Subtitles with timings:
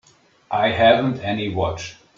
[0.49, 1.95] I haven't any watch.